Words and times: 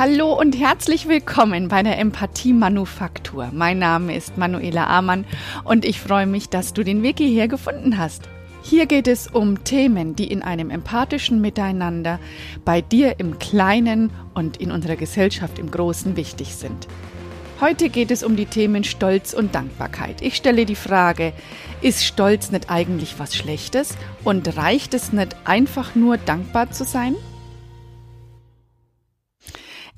Hallo 0.00 0.32
und 0.32 0.58
herzlich 0.58 1.08
willkommen 1.08 1.68
bei 1.68 1.82
der 1.82 1.98
Empathie 1.98 2.54
Manufaktur. 2.54 3.50
Mein 3.52 3.78
Name 3.78 4.16
ist 4.16 4.38
Manuela 4.38 4.86
Amann 4.86 5.26
und 5.62 5.84
ich 5.84 6.00
freue 6.00 6.24
mich, 6.24 6.48
dass 6.48 6.72
du 6.72 6.82
den 6.82 7.02
Weg 7.02 7.18
hierher 7.18 7.48
gefunden 7.48 7.98
hast. 7.98 8.22
Hier 8.62 8.86
geht 8.86 9.06
es 9.06 9.26
um 9.26 9.62
Themen, 9.62 10.16
die 10.16 10.32
in 10.32 10.40
einem 10.40 10.70
empathischen 10.70 11.42
Miteinander 11.42 12.18
bei 12.64 12.80
dir 12.80 13.20
im 13.20 13.38
Kleinen 13.38 14.10
und 14.32 14.56
in 14.56 14.72
unserer 14.72 14.96
Gesellschaft 14.96 15.58
im 15.58 15.70
Großen 15.70 16.16
wichtig 16.16 16.54
sind. 16.54 16.88
Heute 17.60 17.90
geht 17.90 18.10
es 18.10 18.22
um 18.22 18.36
die 18.36 18.46
Themen 18.46 18.84
Stolz 18.84 19.34
und 19.34 19.54
Dankbarkeit. 19.54 20.22
Ich 20.22 20.34
stelle 20.34 20.64
die 20.64 20.76
Frage, 20.76 21.34
ist 21.82 22.06
Stolz 22.06 22.50
nicht 22.50 22.70
eigentlich 22.70 23.18
was 23.18 23.36
Schlechtes 23.36 23.98
und 24.24 24.56
reicht 24.56 24.94
es 24.94 25.12
nicht 25.12 25.36
einfach 25.44 25.94
nur 25.94 26.16
dankbar 26.16 26.70
zu 26.70 26.84
sein? 26.84 27.16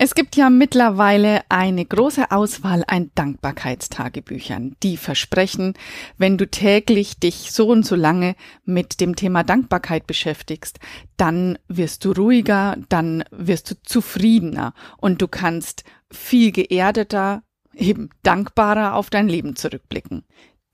Es 0.04 0.16
gibt 0.16 0.34
ja 0.34 0.50
mittlerweile 0.50 1.42
eine 1.48 1.84
große 1.84 2.32
Auswahl 2.32 2.82
an 2.88 3.12
Dankbarkeitstagebüchern, 3.14 4.74
die 4.82 4.96
versprechen, 4.96 5.74
wenn 6.18 6.36
du 6.38 6.50
täglich 6.50 7.20
dich 7.20 7.52
so 7.52 7.68
und 7.68 7.86
so 7.86 7.94
lange 7.94 8.34
mit 8.64 9.00
dem 9.00 9.14
Thema 9.14 9.44
Dankbarkeit 9.44 10.08
beschäftigst, 10.08 10.80
dann 11.16 11.56
wirst 11.68 12.04
du 12.04 12.10
ruhiger, 12.10 12.78
dann 12.88 13.22
wirst 13.30 13.70
du 13.70 13.80
zufriedener 13.80 14.74
und 14.96 15.22
du 15.22 15.28
kannst 15.28 15.84
viel 16.10 16.50
geerdeter, 16.50 17.44
eben 17.72 18.10
dankbarer 18.24 18.96
auf 18.96 19.08
dein 19.08 19.28
Leben 19.28 19.54
zurückblicken. 19.54 20.24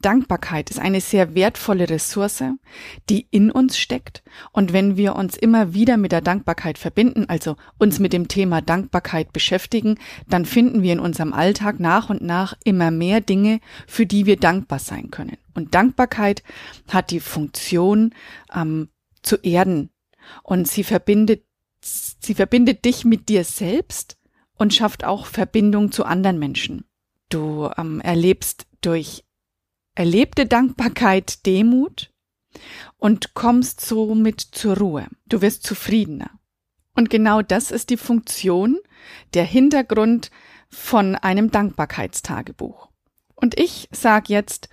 Dankbarkeit 0.01 0.71
ist 0.71 0.79
eine 0.79 1.01
sehr 1.01 1.35
wertvolle 1.35 1.91
Ressource, 1.91 2.45
die 3.09 3.27
in 3.33 3.51
uns 3.51 3.77
steckt. 3.77 4.23
Und 4.53 4.73
wenn 4.73 4.97
wir 4.97 5.17
uns 5.17 5.37
immer 5.37 5.75
wieder 5.75 5.97
mit 5.97 6.13
der 6.13 6.21
Dankbarkeit 6.21 6.79
verbinden, 6.79 7.27
also 7.29 7.57
uns 7.79 7.99
mit 7.99 8.13
dem 8.13 8.29
Thema 8.29 8.61
Dankbarkeit 8.61 9.33
beschäftigen, 9.33 9.99
dann 10.29 10.45
finden 10.45 10.83
wir 10.83 10.93
in 10.93 11.01
unserem 11.01 11.33
Alltag 11.33 11.81
nach 11.81 12.11
und 12.11 12.23
nach 12.23 12.55
immer 12.65 12.93
mehr 12.93 13.21
Dinge, 13.21 13.59
für 13.89 14.07
die 14.07 14.27
wir 14.27 14.37
dankbar 14.37 14.79
sein 14.79 15.11
können. 15.11 15.37
Und 15.55 15.75
Dankbarkeit 15.75 16.45
hat 16.89 17.11
die 17.11 17.21
Funktion, 17.21 18.15
ähm, 18.55 18.91
zu 19.23 19.37
erden. 19.37 19.91
Und 20.43 20.69
sie 20.69 20.85
verbindet, 20.85 21.45
sie 21.81 22.35
verbindet 22.35 22.85
dich 22.85 23.05
mit 23.05 23.29
dir 23.29 23.45
selbst 23.45 24.17
und 24.55 24.75
schafft 24.75 25.05
auch 25.05 25.27
Verbindung 25.27 25.93
zu 25.93 26.05
anderen 26.05 26.39
Menschen. 26.39 26.85
Du 27.29 27.71
ähm, 27.77 28.01
erlebst 28.01 28.67
durch 28.81 29.25
erlebte 29.99 30.47
Dankbarkeit 30.47 31.45
Demut 31.45 32.13
und 32.99 33.35
kommst 33.35 33.81
somit 33.81 34.41
zur 34.41 34.79
Ruhe. 34.79 35.09
Du 35.27 35.43
wirst 35.43 35.65
zufriedener. 35.65 36.31
Und 36.95 37.11
genau 37.11 37.43
das 37.43 37.73
ist 37.73 37.91
die 37.91 37.97
Funktion, 37.97 38.79
der 39.35 39.43
Hintergrund 39.43 40.31
von 40.71 41.17
einem 41.17 41.51
Dankbarkeitstagebuch. 41.51 42.89
Und 43.35 43.59
ich 43.59 43.89
sag 43.91 44.29
jetzt, 44.29 44.69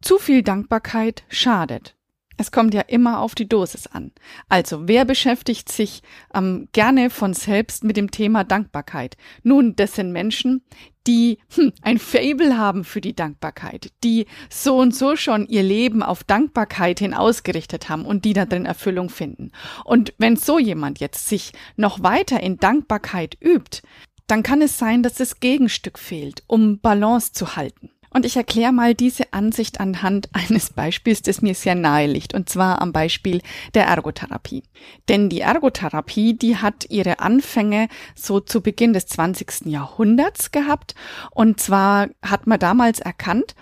zu 0.00 0.18
viel 0.18 0.42
Dankbarkeit 0.42 1.22
schadet. 1.28 1.96
Es 2.42 2.50
kommt 2.50 2.74
ja 2.74 2.80
immer 2.80 3.20
auf 3.20 3.36
die 3.36 3.48
Dosis 3.48 3.86
an. 3.86 4.10
Also, 4.48 4.88
wer 4.88 5.04
beschäftigt 5.04 5.70
sich 5.70 6.02
ähm, 6.34 6.66
gerne 6.72 7.08
von 7.08 7.34
selbst 7.34 7.84
mit 7.84 7.96
dem 7.96 8.10
Thema 8.10 8.42
Dankbarkeit? 8.42 9.16
Nun, 9.44 9.76
das 9.76 9.94
sind 9.94 10.10
Menschen, 10.10 10.64
die 11.06 11.38
hm, 11.54 11.72
ein 11.82 12.00
Fable 12.00 12.58
haben 12.58 12.82
für 12.82 13.00
die 13.00 13.14
Dankbarkeit, 13.14 13.92
die 14.02 14.26
so 14.50 14.76
und 14.76 14.92
so 14.92 15.14
schon 15.14 15.46
ihr 15.46 15.62
Leben 15.62 16.02
auf 16.02 16.24
Dankbarkeit 16.24 16.98
hin 16.98 17.14
ausgerichtet 17.14 17.88
haben 17.88 18.04
und 18.04 18.24
die 18.24 18.32
da 18.32 18.44
drin 18.44 18.66
Erfüllung 18.66 19.08
finden. 19.08 19.52
Und 19.84 20.12
wenn 20.18 20.34
so 20.34 20.58
jemand 20.58 20.98
jetzt 20.98 21.28
sich 21.28 21.52
noch 21.76 22.02
weiter 22.02 22.42
in 22.42 22.56
Dankbarkeit 22.56 23.36
übt, 23.40 23.82
dann 24.26 24.42
kann 24.42 24.62
es 24.62 24.78
sein, 24.78 25.04
dass 25.04 25.14
das 25.14 25.38
Gegenstück 25.38 25.96
fehlt, 25.96 26.42
um 26.48 26.80
Balance 26.80 27.34
zu 27.34 27.54
halten. 27.54 27.90
Und 28.12 28.26
ich 28.26 28.36
erkläre 28.36 28.72
mal 28.72 28.94
diese 28.94 29.32
Ansicht 29.32 29.80
anhand 29.80 30.28
eines 30.32 30.70
Beispiels, 30.70 31.22
das 31.22 31.42
mir 31.42 31.54
sehr 31.54 31.74
nahe 31.74 32.06
liegt, 32.06 32.34
und 32.34 32.48
zwar 32.48 32.82
am 32.82 32.92
Beispiel 32.92 33.40
der 33.74 33.86
Ergotherapie. 33.86 34.64
Denn 35.08 35.28
die 35.28 35.40
Ergotherapie, 35.40 36.34
die 36.34 36.56
hat 36.56 36.86
ihre 36.90 37.20
Anfänge 37.20 37.88
so 38.14 38.40
zu 38.40 38.60
Beginn 38.60 38.92
des 38.92 39.06
20. 39.06 39.66
Jahrhunderts 39.66 40.50
gehabt. 40.50 40.94
Und 41.30 41.60
zwar 41.60 42.08
hat 42.22 42.46
man 42.46 42.58
damals 42.58 43.00
erkannt, 43.00 43.54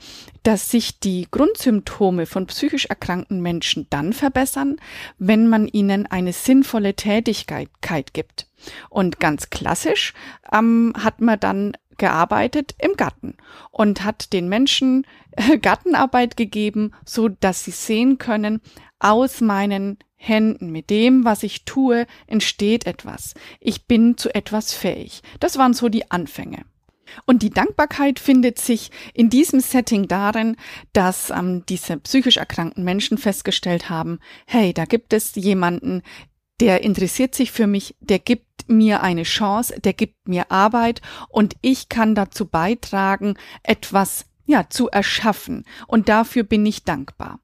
dass 0.43 0.71
sich 0.71 0.99
die 0.99 1.29
Grundsymptome 1.31 2.27
von 2.27 2.47
psychisch 2.47 2.87
erkrankten 2.87 3.43
Menschen 3.43 3.87
dann 3.91 4.13
verbessern, 4.13 4.77
wenn 5.19 5.49
man 5.49 5.69
ihnen 5.69 6.07
eine 6.07 6.33
sinnvolle 6.33 6.95
Tätigkeit 6.95 7.69
gibt. 8.15 8.47
Und 8.89 9.21
ganz 9.21 9.51
klassisch 9.51 10.15
ähm, 10.53 10.95
hat 10.97 11.21
man 11.21 11.39
dann 11.39 11.73
gearbeitet 12.01 12.75
im 12.79 12.97
Garten 12.97 13.37
und 13.71 14.03
hat 14.03 14.33
den 14.33 14.49
Menschen 14.49 15.07
äh, 15.33 15.59
Gartenarbeit 15.59 16.37
gegeben, 16.37 16.93
so 17.05 17.29
dass 17.29 17.65
sie 17.65 17.71
sehen 17.71 18.19
können, 18.19 18.61
aus 18.99 19.41
meinen 19.41 19.99
Händen, 20.17 20.71
mit 20.73 20.91
dem, 20.91 21.25
was 21.25 21.43
ich 21.45 21.65
tue, 21.65 22.07
entsteht 22.27 22.87
etwas. 22.87 23.35
Ich 23.61 23.87
bin 23.87 24.19
zu 24.19 24.35
etwas 24.35 24.75
fähig. 24.75 25.23
Das 25.39 25.57
waren 25.57 25.73
so 25.73 25.89
die 25.89 26.11
Anfänge. 26.11 26.65
Und 27.27 27.43
die 27.43 27.51
Dankbarkeit 27.51 28.19
findet 28.19 28.59
sich 28.59 28.91
in 29.15 29.31
diesem 29.31 29.61
Setting 29.61 30.09
darin, 30.09 30.57
dass 30.93 31.31
ähm, 31.31 31.65
diese 31.69 31.97
psychisch 31.97 32.37
erkrankten 32.37 32.85
Menschen 32.85 33.19
festgestellt 33.19 33.91
haben, 33.91 34.21
hey, 34.47 34.73
da 34.73 34.85
gibt 34.85 35.13
es 35.13 35.35
jemanden, 35.35 36.03
der 36.61 36.83
interessiert 36.83 37.35
sich 37.35 37.51
für 37.51 37.67
mich, 37.67 37.97
der 38.01 38.19
gibt 38.19 38.69
mir 38.69 39.03
eine 39.03 39.25
Chance, 39.25 39.81
der 39.81 39.95
gibt 39.95 40.29
mir 40.29 40.51
Arbeit 40.51 41.01
und 41.29 41.57
ich 41.63 41.89
kann 41.89 42.15
dazu 42.15 42.47
beitragen, 42.47 43.35
etwas 43.63 44.27
ja 44.47 44.69
zu 44.69 44.89
erschaffen 44.89 45.65
und 45.87 46.09
dafür 46.09 46.45
bin 46.45 46.65
ich 46.67 46.85
dankbar. 46.85 47.41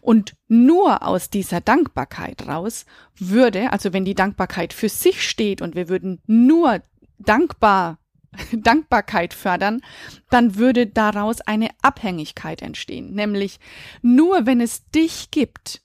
Und 0.00 0.34
nur 0.48 1.06
aus 1.06 1.30
dieser 1.30 1.60
Dankbarkeit 1.60 2.46
raus 2.48 2.86
würde, 3.16 3.72
also 3.72 3.92
wenn 3.92 4.04
die 4.04 4.16
Dankbarkeit 4.16 4.72
für 4.72 4.88
sich 4.88 5.28
steht 5.28 5.62
und 5.62 5.76
wir 5.76 5.88
würden 5.88 6.20
nur 6.26 6.82
dankbar 7.18 7.98
Dankbarkeit 8.52 9.34
fördern, 9.34 9.80
dann 10.28 10.56
würde 10.56 10.86
daraus 10.86 11.40
eine 11.40 11.70
Abhängigkeit 11.82 12.62
entstehen. 12.62 13.14
Nämlich 13.14 13.58
nur 14.02 14.46
wenn 14.46 14.60
es 14.60 14.88
dich 14.90 15.30
gibt, 15.30 15.82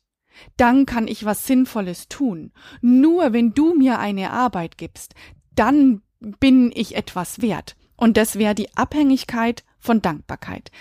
dann 0.58 0.86
kann 0.86 1.08
ich 1.08 1.26
was 1.26 1.46
Sinnvolles 1.46 2.08
tun. 2.08 2.52
Nur 2.82 3.34
wenn 3.34 3.54
du 3.54 3.74
mir 3.74 4.00
eine 4.00 4.32
Arbeit 4.32 4.78
gibst, 4.78 5.16
dann 5.56 6.02
bin 6.20 6.72
ich 6.74 6.96
etwas 6.96 7.42
wert. 7.42 7.76
Und 7.98 8.18
das 8.18 8.38
wäre 8.38 8.56
die 8.56 8.76
Abhängigkeit 8.76 9.64
von 9.80 10.02
Dankbarkeit. 10.02 10.72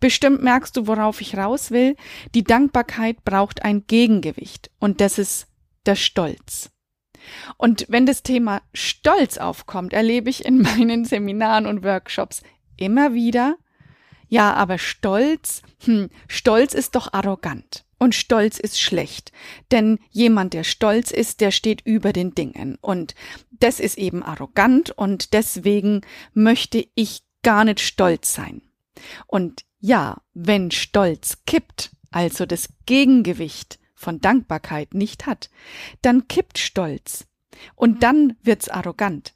Bestimmt 0.00 0.42
merkst 0.42 0.76
du, 0.76 0.86
worauf 0.86 1.20
ich 1.20 1.36
raus 1.36 1.70
will. 1.70 1.96
Die 2.34 2.44
Dankbarkeit 2.44 3.24
braucht 3.24 3.64
ein 3.64 3.86
Gegengewicht. 3.86 4.70
Und 4.78 5.00
das 5.00 5.18
ist 5.18 5.46
der 5.86 5.96
Stolz. 5.96 6.70
Und 7.56 7.86
wenn 7.88 8.06
das 8.06 8.22
Thema 8.22 8.62
Stolz 8.74 9.38
aufkommt, 9.38 9.92
erlebe 9.92 10.30
ich 10.30 10.44
in 10.44 10.60
meinen 10.62 11.04
Seminaren 11.04 11.66
und 11.66 11.82
Workshops 11.84 12.42
immer 12.76 13.14
wieder, 13.14 13.56
ja, 14.28 14.52
aber 14.52 14.76
Stolz, 14.76 15.62
hm, 15.84 16.10
Stolz 16.28 16.74
ist 16.74 16.94
doch 16.94 17.12
arrogant. 17.12 17.86
Und 17.98 18.14
Stolz 18.14 18.58
ist 18.58 18.80
schlecht, 18.80 19.32
denn 19.72 19.98
jemand, 20.10 20.54
der 20.54 20.62
stolz 20.62 21.10
ist, 21.10 21.40
der 21.40 21.50
steht 21.50 21.80
über 21.84 22.12
den 22.12 22.34
Dingen. 22.34 22.78
Und 22.80 23.14
das 23.50 23.80
ist 23.80 23.98
eben 23.98 24.22
arrogant 24.22 24.90
und 24.90 25.32
deswegen 25.32 26.02
möchte 26.32 26.86
ich 26.94 27.22
gar 27.42 27.64
nicht 27.64 27.80
stolz 27.80 28.32
sein. 28.34 28.62
Und 29.26 29.64
ja, 29.80 30.18
wenn 30.34 30.70
Stolz 30.70 31.38
kippt, 31.46 31.90
also 32.10 32.46
das 32.46 32.68
Gegengewicht 32.86 33.78
von 33.94 34.20
Dankbarkeit 34.20 34.94
nicht 34.94 35.26
hat, 35.26 35.50
dann 36.02 36.28
kippt 36.28 36.58
Stolz. 36.58 37.26
Und 37.74 38.02
dann 38.02 38.36
wird's 38.42 38.68
arrogant. 38.68 39.34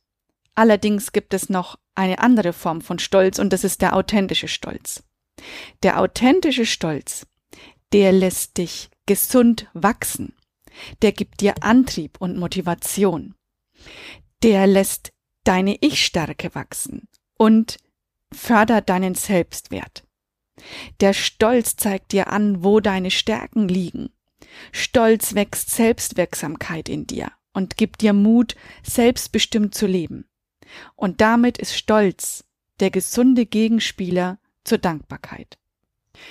Allerdings 0.54 1.12
gibt 1.12 1.34
es 1.34 1.48
noch 1.48 1.78
eine 1.94 2.20
andere 2.20 2.52
Form 2.52 2.80
von 2.80 2.98
Stolz 2.98 3.38
und 3.38 3.52
das 3.52 3.64
ist 3.64 3.82
der 3.82 3.96
authentische 3.96 4.48
Stolz. 4.48 5.02
Der 5.82 5.98
authentische 5.98 6.66
Stolz, 6.66 7.26
der 7.92 8.12
lässt 8.12 8.58
dich 8.58 8.90
gesund 9.06 9.68
wachsen. 9.74 10.34
Der 11.02 11.12
gibt 11.12 11.40
dir 11.40 11.62
Antrieb 11.62 12.20
und 12.20 12.38
Motivation. 12.38 13.34
Der 14.42 14.66
lässt 14.66 15.12
deine 15.44 15.76
Ich-Stärke 15.80 16.54
wachsen 16.54 17.08
und 17.36 17.76
fördert 18.32 18.88
deinen 18.88 19.14
Selbstwert. 19.14 20.04
Der 21.00 21.12
Stolz 21.12 21.76
zeigt 21.76 22.12
dir 22.12 22.28
an, 22.28 22.62
wo 22.64 22.80
deine 22.80 23.10
Stärken 23.10 23.68
liegen. 23.68 24.10
Stolz 24.70 25.34
wächst 25.34 25.70
Selbstwirksamkeit 25.70 26.88
in 26.88 27.06
dir 27.06 27.32
und 27.52 27.76
gibt 27.76 28.00
dir 28.00 28.12
Mut, 28.12 28.54
selbstbestimmt 28.82 29.74
zu 29.74 29.86
leben. 29.86 30.26
Und 30.94 31.20
damit 31.20 31.58
ist 31.58 31.76
Stolz 31.76 32.44
der 32.80 32.90
gesunde 32.90 33.46
Gegenspieler 33.46 34.38
zur 34.64 34.78
Dankbarkeit. 34.78 35.58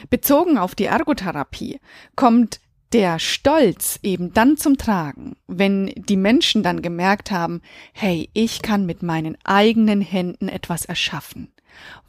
Bezogen 0.10 0.57
auf 0.57 0.75
die 0.75 0.86
Ergotherapie 0.86 1.80
kommt 2.16 2.60
der 2.94 3.19
Stolz 3.19 4.00
eben 4.04 4.33
dann 4.33 4.57
zum 4.57 4.78
Tragen, 4.78 5.38
wenn 5.48 5.88
die 5.95 6.18
Menschen 6.18 6.62
dann 6.62 6.81
gemerkt 6.81 7.31
haben, 7.31 7.62
hey, 7.94 8.30
ich 8.33 8.62
kann 8.62 8.86
mit 8.86 9.01
meinen 9.01 9.38
eigenen 9.44 10.01
Händen 10.01 10.50
etwas 10.50 10.86
erschaffen, 10.86 11.54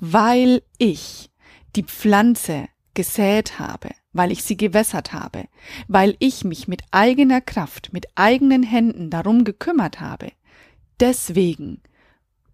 weil 0.01 0.63
ich 0.79 1.31
die 1.77 1.85
Pflanze 1.85 2.69
gesät 2.95 3.59
habe, 3.59 3.91
weil 4.13 4.33
ich 4.33 4.43
sie 4.43 4.57
gewässert 4.57 5.13
habe, 5.13 5.45
weil 5.89 6.17
ich 6.19 6.45
mich 6.45 6.69
mit 6.69 6.83
eigener 6.91 7.41
Kraft, 7.41 7.93
mit 7.93 8.07
eigenen 8.17 8.63
Händen 8.63 9.09
darum 9.09 9.45
gekümmert 9.45 10.01
habe. 10.01 10.33
Deswegen 11.01 11.81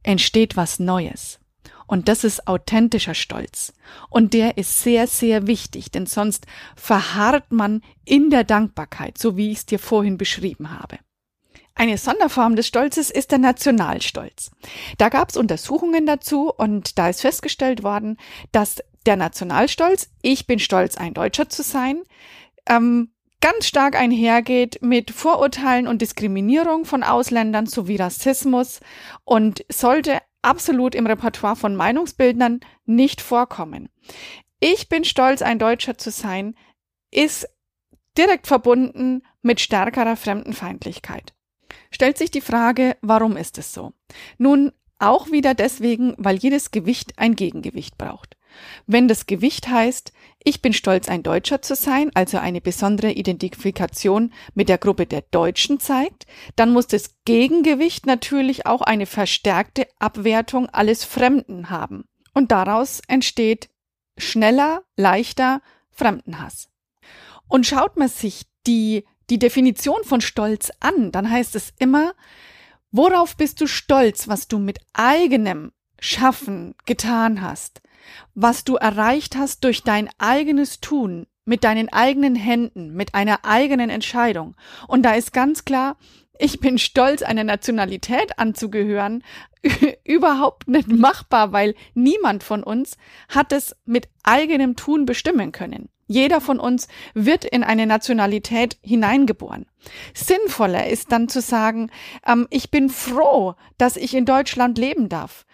entsteht 0.03 0.57
was 0.57 0.79
Neues. 0.79 1.41
Und 1.89 2.07
das 2.07 2.23
ist 2.23 2.47
authentischer 2.47 3.15
Stolz. 3.15 3.73
Und 4.11 4.35
der 4.35 4.59
ist 4.59 4.81
sehr, 4.81 5.09
sehr 5.09 5.49
wichtig, 5.49 5.91
denn 5.91 6.07
sonst 6.07 6.47
verharrt 6.77 7.51
man 7.51 7.83
in 8.05 8.31
der 8.31 8.45
Dankbarkeit, 8.45 9.19
so 9.19 9.37
wie 9.37 9.51
ich 9.51 9.59
es 9.59 9.67
dir 9.67 9.79
vorhin 9.79 10.19
beschrieben 10.19 10.71
habe. 10.79 10.99
Eine 11.75 11.97
Sonderform 11.97 12.57
des 12.57 12.67
Stolzes 12.67 13.11
ist 13.11 13.31
der 13.31 13.39
Nationalstolz. 13.39 14.51
Da 14.99 15.09
gab 15.09 15.31
es 15.31 15.37
Untersuchungen 15.37 16.07
dazu 16.07 16.53
und 16.53 16.99
da 16.99 17.09
ist 17.09 17.23
festgestellt 17.23 17.83
worden, 17.83 18.19
dass 18.53 18.83
der 19.07 19.17
Nationalstolz, 19.17 20.11
ich 20.21 20.47
bin 20.47 20.59
stolz, 20.59 20.97
ein 20.97 21.15
Deutscher 21.15 21.49
zu 21.49 21.63
sein, 21.63 22.03
ähm, 22.69 23.13
ganz 23.41 23.67
stark 23.67 23.97
einhergeht 23.97 24.83
mit 24.83 25.11
Vorurteilen 25.11 25.87
und 25.87 26.03
Diskriminierung 26.03 26.85
von 26.85 27.03
Ausländern 27.03 27.67
sowie 27.67 27.97
Rassismus 27.97 28.81
und 29.25 29.65
sollte 29.71 30.19
absolut 30.43 30.95
im 30.95 31.07
Repertoire 31.07 31.57
von 31.57 31.77
Meinungsbildnern 31.77 32.61
nicht 32.87 33.21
vorkommen. 33.21 33.89
Ich 34.61 34.89
bin 34.89 35.05
stolz, 35.05 35.43
ein 35.43 35.59
Deutscher 35.59 35.99
zu 35.99 36.11
sein, 36.11 36.55
ist 37.11 37.49
direkt 38.17 38.47
verbunden 38.47 39.23
mit 39.43 39.61
stärkerer 39.61 40.17
Fremdenfeindlichkeit. 40.17 41.35
Stellt 41.91 42.19
sich 42.19 42.31
die 42.31 42.41
Frage, 42.41 42.97
warum 43.01 43.37
ist 43.37 43.59
es 43.59 43.73
so? 43.73 43.93
Nun, 44.37 44.73
auch 44.99 45.31
wieder 45.31 45.55
deswegen, 45.55 46.15
weil 46.19 46.37
jedes 46.37 46.71
Gewicht 46.71 47.19
ein 47.19 47.37
Gegengewicht 47.37 47.97
braucht. 47.97 48.37
Wenn 48.87 49.09
das 49.09 49.27
Gewicht 49.27 49.69
heißt, 49.69 50.13
ich 50.43 50.63
bin 50.63 50.73
stolz, 50.73 51.09
ein 51.09 51.23
Deutscher 51.23 51.63
zu 51.63 51.75
sein, 51.75 52.11
also 52.15 52.39
eine 52.39 52.61
besondere 52.61 53.13
Identifikation 53.13 54.33
mit 54.55 54.69
der 54.69 54.79
Gruppe 54.79 55.07
der 55.07 55.23
Deutschen 55.23 55.81
zeigt, 55.81 56.27
dann 56.57 56.73
muss 56.73 56.87
das 56.87 57.15
Gegengewicht 57.25 58.07
natürlich 58.07 58.67
auch 58.67 58.83
eine 58.83 59.07
verstärkte 59.07 59.87
Abwertung 59.99 60.69
alles 60.71 61.05
Fremden 61.05 61.71
haben. 61.71 62.05
Und 62.35 62.53
daraus 62.53 63.01
entsteht 63.09 63.69
schneller, 64.17 64.83
leichter 64.97 65.61
Fremdenhass. 65.91 66.69
Und 67.49 67.67
schaut 67.67 67.97
man 67.97 68.09
sich 68.09 68.47
die, 68.67 69.05
die 69.31 69.39
Definition 69.39 70.05
von 70.05 70.21
Stolz 70.21 70.71
an, 70.81 71.13
dann 71.13 71.31
heißt 71.31 71.55
es 71.57 71.73
immer, 71.79 72.13
worauf 72.91 73.37
bist 73.37 73.61
du 73.61 73.67
stolz, 73.67 74.29
was 74.29 74.49
du 74.49 74.59
mit 74.59 74.79
eigenem 74.93 75.73
Schaffen 76.01 76.75
getan 76.87 77.43
hast? 77.43 77.81
was 78.35 78.65
du 78.65 78.77
erreicht 78.77 79.37
hast 79.37 79.65
durch 79.65 79.83
dein 79.83 80.09
eigenes 80.19 80.81
Tun, 80.81 81.27
mit 81.45 81.65
deinen 81.65 81.91
eigenen 81.91 82.35
Händen, 82.35 82.95
mit 82.95 83.15
einer 83.15 83.45
eigenen 83.45 83.91
Entscheidung. 83.91 84.55
Und 84.87 85.03
da 85.03 85.15
ist 85.15 85.33
ganz 85.33 85.65
klar, 85.65 85.97
ich 86.39 86.61
bin 86.61 86.79
stolz, 86.79 87.23
einer 87.23 87.43
Nationalität 87.45 88.39
anzugehören, 88.39 89.25
überhaupt 90.05 90.69
nicht 90.69 90.89
machbar, 90.89 91.53
weil 91.53 91.75
niemand 91.95 92.45
von 92.45 92.63
uns 92.63 92.97
hat 93.29 93.53
es 93.53 93.75
mit 93.85 94.09
eigenem 94.23 94.77
Tun 94.77 95.05
bestimmen 95.05 95.51
können. 95.53 95.89
Jeder 96.07 96.41
von 96.41 96.59
uns 96.59 96.89
wird 97.13 97.45
in 97.45 97.65
eine 97.65 97.87
Nationalität 97.87 98.79
hineingeboren. 98.83 99.67
Sinnvoller 100.15 100.87
ist 100.87 101.13
dann 101.13 101.29
zu 101.29 101.43
sagen, 101.43 101.91
ähm, 102.27 102.47
ich 102.51 102.71
bin 102.71 102.89
froh, 102.89 103.57
dass 103.77 103.97
ich 103.97 104.15
in 104.15 104.25
Deutschland 104.25 104.79
leben 104.79 105.09
darf 105.09 105.45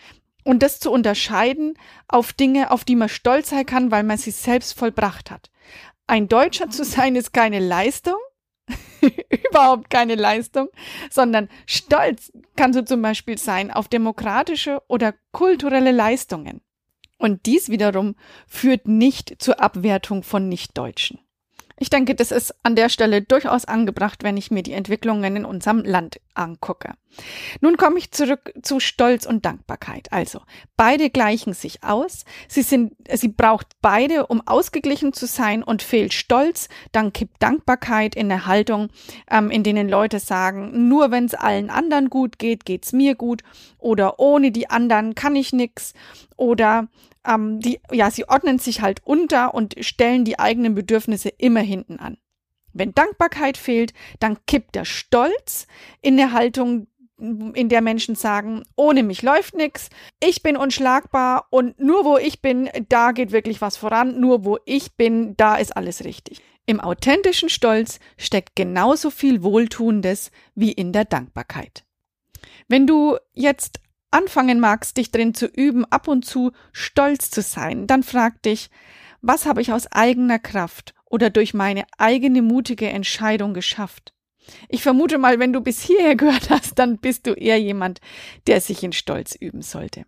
und 0.44 0.62
das 0.62 0.79
zu 0.79 0.93
unterscheiden 0.93 1.76
auf 2.06 2.32
Dinge, 2.32 2.70
auf 2.70 2.85
die 2.85 2.96
man 2.96 3.08
stolz 3.08 3.50
sein 3.50 3.67
kann, 3.67 3.91
weil 3.91 4.05
man 4.05 4.19
sie 4.19 4.31
selbst 4.31 4.79
vollbracht 4.79 5.31
hat. 5.31 5.50
Ein 6.06 6.29
Deutscher 6.29 6.70
zu 6.70 6.85
sein 6.85 7.17
ist 7.17 7.32
keine 7.32 7.61
Leistung, 7.61 8.19
überhaupt 9.50 9.91
keine 9.91 10.14
Leistung, 10.14 10.69
sondern 11.11 11.49
stolz 11.67 12.31
kannst 12.56 12.79
du 12.79 12.85
zum 12.85 13.02
Beispiel 13.02 13.38
sein 13.38 13.70
auf 13.70 13.88
demokratische 13.88 14.82
oder 14.87 15.14
kulturelle 15.32 15.93
Leistungen. 15.93 16.61
Und 17.19 17.46
dies 17.46 17.70
wiederum 17.70 18.17
führt 18.46 18.87
nicht 18.87 19.37
zur 19.38 19.61
Abwertung 19.61 20.23
von 20.23 20.49
Nichtdeutschen. 20.49 21.20
Ich 21.78 21.90
denke, 21.90 22.14
das 22.14 22.30
ist 22.30 22.54
an 22.62 22.76
der 22.76 22.88
Stelle 22.88 23.22
durchaus 23.22 23.64
angebracht, 23.64 24.22
wenn 24.22 24.36
ich 24.36 24.50
mir 24.50 24.62
die 24.62 24.74
Entwicklungen 24.74 25.36
in 25.36 25.44
unserem 25.44 25.80
Land 25.80 26.20
angucke. 26.34 26.94
Nun 27.60 27.76
komme 27.76 27.98
ich 27.98 28.12
zurück 28.12 28.52
zu 28.62 28.80
Stolz 28.80 29.26
und 29.26 29.44
Dankbarkeit. 29.44 30.12
Also, 30.12 30.40
beide 30.76 31.10
gleichen 31.10 31.52
sich 31.52 31.82
aus. 31.82 32.24
Sie 32.48 32.62
sind, 32.62 32.94
sie 33.12 33.28
braucht 33.28 33.68
beide, 33.82 34.26
um 34.26 34.46
ausgeglichen 34.46 35.12
zu 35.12 35.26
sein 35.26 35.62
und 35.62 35.82
fehlt 35.82 36.12
Stolz, 36.12 36.68
dann 36.92 37.12
kippt 37.12 37.42
Dankbarkeit 37.42 38.14
in 38.14 38.28
der 38.28 38.46
Haltung, 38.46 38.88
ähm, 39.30 39.50
in 39.50 39.62
denen 39.62 39.88
Leute 39.88 40.18
sagen, 40.18 40.88
nur 40.88 41.10
wenn 41.10 41.24
es 41.24 41.34
allen 41.34 41.70
anderen 41.70 42.10
gut 42.10 42.38
geht, 42.38 42.64
geht's 42.64 42.92
mir 42.92 43.14
gut 43.14 43.42
oder 43.78 44.18
ohne 44.18 44.50
die 44.50 44.70
anderen 44.70 45.14
kann 45.14 45.36
ich 45.36 45.52
nix 45.52 45.92
oder 46.36 46.88
ähm, 47.26 47.60
die, 47.60 47.81
ja, 47.90 48.10
sie 48.10 48.28
ordnen 48.28 48.58
sich 48.58 48.81
halt 48.81 49.00
unter 49.04 49.54
und 49.54 49.75
stellen 49.81 50.25
die 50.25 50.38
eigenen 50.38 50.75
Bedürfnisse 50.75 51.28
immer 51.28 51.60
hinten 51.60 51.98
an. 51.98 52.19
Wenn 52.72 52.92
Dankbarkeit 52.92 53.56
fehlt, 53.56 53.94
dann 54.19 54.38
kippt 54.46 54.75
der 54.75 54.84
Stolz 54.84 55.66
in 56.02 56.16
der 56.16 56.32
Haltung, 56.32 56.88
in 57.19 57.69
der 57.69 57.81
Menschen 57.81 58.16
sagen, 58.16 58.64
ohne 58.76 59.04
mich 59.04 59.22
läuft 59.22 59.54
nichts, 59.54 59.88
ich 60.20 60.42
bin 60.42 60.56
unschlagbar 60.56 61.46
und 61.50 61.78
nur 61.78 62.04
wo 62.04 62.19
ich 62.19 62.42
bin, 62.42 62.69
da 62.88 63.12
geht 63.12 63.31
wirklich 63.31 63.60
was 63.60 63.76
voran, 63.76 64.20
nur 64.20 64.44
wo 64.44 64.58
ich 64.64 64.96
bin, 64.96 65.36
da 65.36 65.56
ist 65.56 65.76
alles 65.76 66.04
richtig. 66.04 66.42
Im 66.66 66.81
authentischen 66.81 67.48
Stolz 67.48 68.00
steckt 68.16 68.56
genauso 68.56 69.10
viel 69.10 69.42
Wohltuendes 69.42 70.32
wie 70.54 70.72
in 70.72 70.92
der 70.92 71.04
Dankbarkeit. 71.04 71.84
Wenn 72.69 72.86
du 72.86 73.19
jetzt 73.32 73.81
anfangen 74.14 74.61
magst, 74.61 74.96
dich 74.96 75.11
drin 75.11 75.34
zu 75.34 75.46
üben, 75.46 75.84
ab 75.87 76.08
und 76.08 76.25
zu 76.25 76.52
stolz 76.72 77.31
zu 77.31 77.43
sein, 77.43 77.87
dann 77.87 78.02
frag 78.02 78.40
dich, 78.43 78.70
was 79.20 79.44
habe 79.44 79.61
ich 79.61 79.72
aus 79.72 79.90
eigener 79.90 80.38
Kraft 80.38 80.94
oder 81.06 81.31
durch 81.31 81.55
meine 81.55 81.84
eigene 81.99 82.40
mutige 82.40 82.88
Entscheidung 82.88 83.55
geschafft? 83.55 84.14
Ich 84.69 84.82
vermute 84.82 85.19
mal, 85.19 85.38
wenn 85.38 85.52
du 85.52 85.61
bis 85.61 85.81
hierher 85.82 86.16
gehört 86.16 86.50
hast, 86.50 86.78
dann 86.78 86.99
bist 86.99 87.26
du 87.26 87.32
eher 87.32 87.58
jemand, 87.58 88.00
der 88.46 88.61
sich 88.61 88.82
in 88.82 88.93
Stolz 88.93 89.34
üben 89.34 89.62
sollte. 89.62 90.05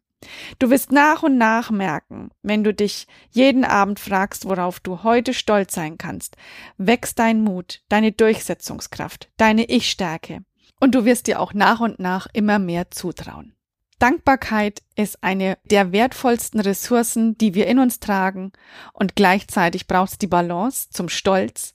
Du 0.58 0.70
wirst 0.70 0.92
nach 0.92 1.22
und 1.22 1.36
nach 1.36 1.70
merken, 1.70 2.30
wenn 2.42 2.64
du 2.64 2.72
dich 2.72 3.06
jeden 3.30 3.64
Abend 3.64 4.00
fragst, 4.00 4.46
worauf 4.46 4.80
du 4.80 5.02
heute 5.02 5.34
stolz 5.34 5.74
sein 5.74 5.98
kannst, 5.98 6.36
wächst 6.78 7.18
dein 7.18 7.42
Mut, 7.42 7.82
deine 7.88 8.12
Durchsetzungskraft, 8.12 9.30
deine 9.36 9.68
Ich-Stärke 9.68 10.44
und 10.80 10.94
du 10.94 11.04
wirst 11.04 11.26
dir 11.26 11.40
auch 11.40 11.54
nach 11.54 11.80
und 11.80 11.98
nach 11.98 12.26
immer 12.32 12.58
mehr 12.58 12.90
zutrauen. 12.90 13.55
Dankbarkeit 13.98 14.82
ist 14.94 15.22
eine 15.22 15.56
der 15.64 15.92
wertvollsten 15.92 16.60
Ressourcen, 16.60 17.38
die 17.38 17.54
wir 17.54 17.66
in 17.66 17.78
uns 17.78 17.98
tragen 17.98 18.52
und 18.92 19.16
gleichzeitig 19.16 19.86
braucht 19.86 20.12
es 20.12 20.18
die 20.18 20.26
Balance 20.26 20.90
zum 20.90 21.08
Stolz. 21.08 21.74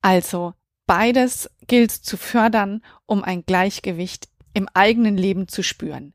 Also 0.00 0.54
beides 0.86 1.48
gilt 1.68 1.92
zu 1.92 2.16
fördern, 2.16 2.82
um 3.06 3.22
ein 3.22 3.44
Gleichgewicht 3.44 4.28
im 4.52 4.68
eigenen 4.74 5.16
Leben 5.16 5.46
zu 5.46 5.62
spüren. 5.62 6.14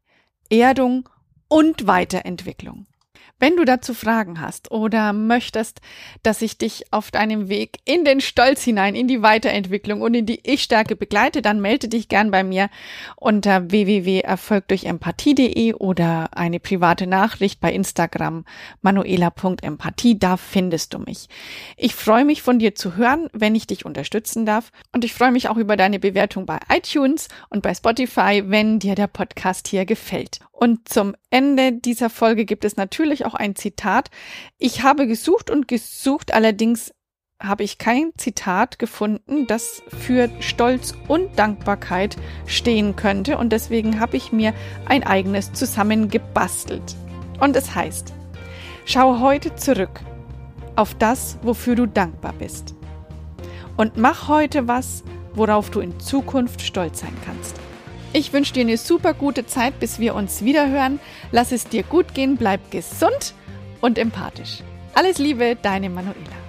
Erdung 0.49 1.07
und 1.47 1.87
Weiterentwicklung. 1.87 2.87
Wenn 3.37 3.57
du 3.57 3.65
dazu 3.65 3.93
Fragen 3.93 4.39
hast 4.39 4.71
oder 4.71 5.11
möchtest, 5.11 5.81
dass 6.23 6.41
ich 6.41 6.57
dich 6.57 6.85
auf 6.91 7.11
deinem 7.11 7.49
Weg 7.49 7.79
in 7.83 8.05
den 8.05 8.21
Stolz 8.21 8.63
hinein, 8.63 8.95
in 8.95 9.09
die 9.09 9.21
Weiterentwicklung 9.21 10.01
und 10.01 10.13
in 10.13 10.25
die 10.25 10.39
Ich-Stärke 10.43 10.95
begleite, 10.95 11.41
dann 11.41 11.59
melde 11.59 11.89
dich 11.89 12.07
gern 12.07 12.31
bei 12.31 12.45
mir 12.45 12.69
unter 13.17 13.69
www.erfolgdurchempathie.de 13.69 15.73
oder 15.73 16.29
eine 16.37 16.61
private 16.61 17.07
Nachricht 17.07 17.59
bei 17.59 17.73
Instagram 17.73 18.45
manuela.empathie. 18.81 20.17
Da 20.17 20.37
findest 20.37 20.93
du 20.93 20.99
mich. 20.99 21.27
Ich 21.75 21.93
freue 21.93 22.23
mich 22.23 22.41
von 22.41 22.57
dir 22.57 22.73
zu 22.73 22.95
hören, 22.95 23.27
wenn 23.33 23.53
ich 23.53 23.67
dich 23.67 23.85
unterstützen 23.85 24.45
darf 24.45 24.71
und 24.93 25.03
ich 25.03 25.13
freue 25.13 25.33
mich 25.33 25.49
auch 25.49 25.57
über 25.57 25.75
deine 25.75 25.99
Bewertung 25.99 26.45
bei 26.45 26.59
iTunes 26.73 27.27
und 27.49 27.63
bei 27.63 27.75
Spotify, 27.75 28.43
wenn 28.45 28.79
dir 28.79 28.95
der 28.95 29.07
Podcast 29.07 29.67
hier 29.67 29.85
gefällt. 29.85 30.39
Und 30.57 30.87
zum 30.87 31.15
Ende 31.31 31.73
dieser 31.73 32.09
Folge 32.09 32.45
gibt 32.45 32.63
es 32.63 32.77
natürlich 32.77 33.24
auch 33.25 33.33
ein 33.33 33.55
Zitat. 33.55 34.09
Ich 34.57 34.83
habe 34.83 35.07
gesucht 35.07 35.49
und 35.49 35.67
gesucht, 35.67 36.33
allerdings 36.33 36.93
habe 37.41 37.63
ich 37.63 37.77
kein 37.77 38.11
Zitat 38.17 38.79
gefunden, 38.79 39.45
das 39.47 39.83
für 39.87 40.29
Stolz 40.39 40.93
und 41.07 41.37
Dankbarkeit 41.37 42.15
stehen 42.45 42.95
könnte. 42.95 43.37
Und 43.37 43.51
deswegen 43.51 43.99
habe 43.99 44.15
ich 44.17 44.31
mir 44.31 44.53
ein 44.85 45.03
eigenes 45.03 45.51
zusammengebastelt. 45.53 46.95
Und 47.39 47.55
es 47.55 47.75
heißt, 47.75 48.13
schau 48.85 49.19
heute 49.19 49.55
zurück 49.55 49.99
auf 50.77 50.95
das, 50.95 51.37
wofür 51.41 51.75
du 51.75 51.85
dankbar 51.87 52.33
bist. 52.33 52.75
und 53.77 53.97
mach 53.97 54.27
heute 54.27 54.67
was, 54.67 55.03
worauf 55.33 55.69
du 55.69 55.81
in 55.81 55.99
Zukunft 55.99 56.61
stolz 56.61 57.01
sein 57.01 57.15
kannst. 57.25 57.59
Ich 58.17 58.31
wünsche 58.31 58.53
dir 58.53 58.61
eine 58.61 58.77
super 58.77 59.13
gute 59.13 59.45
Zeit, 59.45 59.77
bis 59.81 59.99
wir 59.99 60.15
uns 60.15 60.45
wieder 60.45 60.69
hören. 60.69 61.01
Lass 61.33 61.51
es 61.51 61.67
dir 61.67 61.83
gut 61.83 62.13
gehen, 62.13 62.37
bleib 62.37 62.71
gesund 62.71 63.33
und 63.81 63.97
empathisch. 63.97 64.59
Alles 64.93 65.17
Liebe, 65.17 65.57
deine 65.61 65.89
Manuela. 65.89 66.44